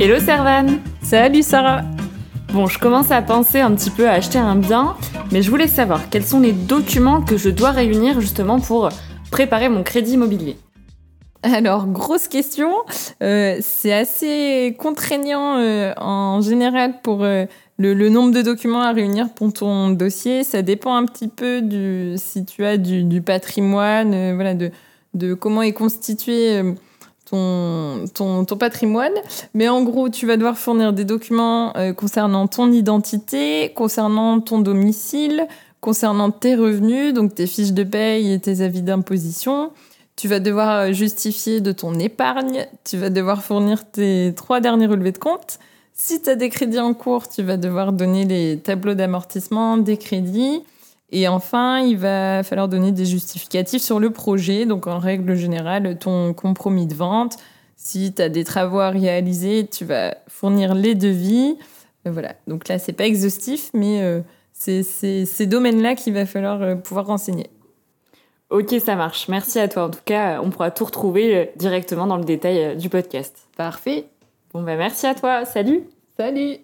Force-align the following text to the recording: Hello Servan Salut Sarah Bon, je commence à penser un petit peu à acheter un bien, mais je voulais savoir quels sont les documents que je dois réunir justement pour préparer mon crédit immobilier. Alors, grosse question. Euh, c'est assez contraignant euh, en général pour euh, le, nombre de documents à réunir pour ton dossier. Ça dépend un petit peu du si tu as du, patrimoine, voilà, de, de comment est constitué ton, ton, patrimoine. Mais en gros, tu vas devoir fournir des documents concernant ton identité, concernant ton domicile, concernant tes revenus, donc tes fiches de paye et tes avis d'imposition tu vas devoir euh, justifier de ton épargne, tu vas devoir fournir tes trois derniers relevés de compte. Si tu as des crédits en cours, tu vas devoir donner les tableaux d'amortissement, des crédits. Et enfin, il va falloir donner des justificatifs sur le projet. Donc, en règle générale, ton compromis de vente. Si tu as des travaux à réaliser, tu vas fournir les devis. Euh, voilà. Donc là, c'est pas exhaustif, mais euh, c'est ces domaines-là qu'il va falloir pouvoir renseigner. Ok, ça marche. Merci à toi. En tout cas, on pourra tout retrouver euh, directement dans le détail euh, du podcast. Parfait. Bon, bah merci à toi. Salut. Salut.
Hello 0.00 0.18
Servan 0.18 0.80
Salut 1.02 1.44
Sarah 1.44 1.82
Bon, 2.52 2.66
je 2.66 2.80
commence 2.80 3.12
à 3.12 3.22
penser 3.22 3.60
un 3.60 3.72
petit 3.76 3.90
peu 3.90 4.08
à 4.08 4.14
acheter 4.14 4.38
un 4.38 4.56
bien, 4.56 4.96
mais 5.30 5.40
je 5.40 5.48
voulais 5.48 5.68
savoir 5.68 6.10
quels 6.10 6.24
sont 6.24 6.40
les 6.40 6.50
documents 6.50 7.22
que 7.22 7.36
je 7.36 7.48
dois 7.48 7.70
réunir 7.70 8.20
justement 8.20 8.58
pour 8.58 8.88
préparer 9.30 9.68
mon 9.68 9.84
crédit 9.84 10.14
immobilier. 10.14 10.56
Alors, 11.44 11.86
grosse 11.86 12.26
question. 12.26 12.72
Euh, 13.22 13.58
c'est 13.60 13.92
assez 13.92 14.74
contraignant 14.80 15.58
euh, 15.58 15.92
en 15.96 16.40
général 16.40 17.00
pour 17.02 17.22
euh, 17.22 17.44
le, 17.78 18.08
nombre 18.08 18.32
de 18.32 18.42
documents 18.42 18.82
à 18.82 18.90
réunir 18.90 19.28
pour 19.32 19.52
ton 19.52 19.90
dossier. 19.90 20.42
Ça 20.42 20.62
dépend 20.62 20.96
un 20.96 21.06
petit 21.06 21.28
peu 21.28 21.62
du 21.62 22.14
si 22.16 22.44
tu 22.44 22.64
as 22.64 22.78
du, 22.78 23.22
patrimoine, 23.22 24.34
voilà, 24.34 24.54
de, 24.54 24.72
de 25.14 25.34
comment 25.34 25.62
est 25.62 25.72
constitué 25.72 26.62
ton, 27.24 28.04
ton, 28.14 28.44
patrimoine. 28.56 29.14
Mais 29.54 29.68
en 29.68 29.82
gros, 29.82 30.08
tu 30.08 30.26
vas 30.26 30.36
devoir 30.36 30.58
fournir 30.58 30.92
des 30.92 31.04
documents 31.04 31.72
concernant 31.96 32.46
ton 32.46 32.70
identité, 32.70 33.72
concernant 33.74 34.40
ton 34.40 34.58
domicile, 34.58 35.46
concernant 35.80 36.30
tes 36.30 36.54
revenus, 36.54 37.14
donc 37.14 37.34
tes 37.34 37.46
fiches 37.46 37.72
de 37.72 37.84
paye 37.84 38.32
et 38.32 38.38
tes 38.38 38.60
avis 38.60 38.82
d'imposition 38.82 39.70
tu 40.16 40.28
vas 40.28 40.40
devoir 40.40 40.78
euh, 40.78 40.92
justifier 40.92 41.60
de 41.60 41.72
ton 41.72 41.98
épargne, 41.98 42.66
tu 42.84 42.96
vas 42.96 43.10
devoir 43.10 43.42
fournir 43.42 43.90
tes 43.90 44.32
trois 44.36 44.60
derniers 44.60 44.86
relevés 44.86 45.12
de 45.12 45.18
compte. 45.18 45.58
Si 45.92 46.22
tu 46.22 46.30
as 46.30 46.34
des 46.34 46.48
crédits 46.48 46.78
en 46.78 46.94
cours, 46.94 47.28
tu 47.28 47.42
vas 47.42 47.56
devoir 47.56 47.92
donner 47.92 48.24
les 48.24 48.58
tableaux 48.58 48.94
d'amortissement, 48.94 49.76
des 49.76 49.96
crédits. 49.96 50.62
Et 51.14 51.28
enfin, 51.28 51.78
il 51.80 51.96
va 51.96 52.42
falloir 52.42 52.68
donner 52.68 52.92
des 52.92 53.06
justificatifs 53.06 53.82
sur 53.82 54.00
le 54.00 54.10
projet. 54.10 54.66
Donc, 54.66 54.86
en 54.86 54.98
règle 54.98 55.34
générale, 55.34 55.98
ton 55.98 56.34
compromis 56.34 56.86
de 56.86 56.94
vente. 56.94 57.36
Si 57.76 58.12
tu 58.12 58.20
as 58.20 58.28
des 58.28 58.44
travaux 58.44 58.80
à 58.80 58.90
réaliser, 58.90 59.66
tu 59.66 59.84
vas 59.84 60.16
fournir 60.28 60.74
les 60.74 60.94
devis. 60.94 61.56
Euh, 62.06 62.10
voilà. 62.10 62.34
Donc 62.46 62.68
là, 62.68 62.78
c'est 62.78 62.92
pas 62.92 63.06
exhaustif, 63.06 63.70
mais 63.74 64.02
euh, 64.02 64.20
c'est 64.52 64.82
ces 64.82 65.46
domaines-là 65.46 65.94
qu'il 65.94 66.14
va 66.14 66.26
falloir 66.26 66.80
pouvoir 66.82 67.06
renseigner. 67.06 67.48
Ok, 68.50 68.74
ça 68.84 68.94
marche. 68.94 69.28
Merci 69.28 69.58
à 69.58 69.68
toi. 69.68 69.84
En 69.84 69.90
tout 69.90 70.04
cas, 70.04 70.40
on 70.40 70.50
pourra 70.50 70.70
tout 70.70 70.84
retrouver 70.84 71.36
euh, 71.36 71.44
directement 71.56 72.06
dans 72.06 72.16
le 72.16 72.24
détail 72.24 72.64
euh, 72.64 72.74
du 72.74 72.88
podcast. 72.88 73.48
Parfait. 73.56 74.06
Bon, 74.52 74.62
bah 74.62 74.76
merci 74.76 75.06
à 75.06 75.14
toi. 75.14 75.44
Salut. 75.44 75.82
Salut. 76.16 76.58